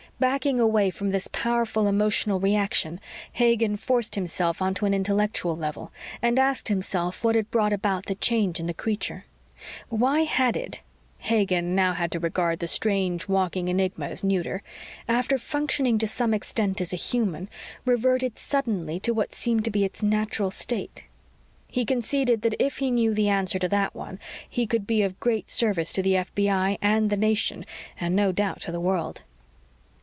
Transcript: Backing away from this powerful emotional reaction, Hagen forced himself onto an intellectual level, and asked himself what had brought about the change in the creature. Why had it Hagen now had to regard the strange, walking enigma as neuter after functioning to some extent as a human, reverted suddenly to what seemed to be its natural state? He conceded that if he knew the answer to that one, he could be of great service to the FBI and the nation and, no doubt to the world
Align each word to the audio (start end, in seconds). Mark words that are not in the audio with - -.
Backing 0.19 0.59
away 0.59 0.91
from 0.91 1.09
this 1.09 1.27
powerful 1.29 1.87
emotional 1.87 2.39
reaction, 2.39 2.99
Hagen 3.33 3.75
forced 3.75 4.13
himself 4.13 4.61
onto 4.61 4.85
an 4.85 4.93
intellectual 4.93 5.57
level, 5.57 5.91
and 6.21 6.37
asked 6.37 6.67
himself 6.67 7.23
what 7.23 7.33
had 7.33 7.49
brought 7.49 7.73
about 7.73 8.05
the 8.05 8.13
change 8.13 8.59
in 8.59 8.67
the 8.67 8.71
creature. 8.75 9.25
Why 9.89 10.19
had 10.25 10.55
it 10.55 10.81
Hagen 11.17 11.73
now 11.73 11.93
had 11.93 12.11
to 12.11 12.19
regard 12.19 12.59
the 12.59 12.67
strange, 12.67 13.27
walking 13.27 13.67
enigma 13.67 14.09
as 14.09 14.23
neuter 14.23 14.61
after 15.07 15.39
functioning 15.39 15.97
to 15.97 16.05
some 16.07 16.35
extent 16.35 16.81
as 16.81 16.93
a 16.93 16.97
human, 16.97 17.49
reverted 17.83 18.37
suddenly 18.37 18.99
to 18.99 19.15
what 19.15 19.33
seemed 19.33 19.65
to 19.65 19.71
be 19.71 19.83
its 19.83 20.03
natural 20.03 20.51
state? 20.51 21.03
He 21.67 21.83
conceded 21.83 22.43
that 22.43 22.53
if 22.59 22.77
he 22.77 22.91
knew 22.91 23.15
the 23.15 23.29
answer 23.29 23.57
to 23.57 23.69
that 23.69 23.95
one, 23.95 24.19
he 24.47 24.67
could 24.67 24.85
be 24.85 25.01
of 25.01 25.19
great 25.19 25.49
service 25.49 25.91
to 25.93 26.03
the 26.03 26.13
FBI 26.13 26.77
and 26.79 27.09
the 27.09 27.17
nation 27.17 27.65
and, 27.99 28.15
no 28.15 28.31
doubt 28.31 28.59
to 28.59 28.71
the 28.71 28.79
world 28.79 29.23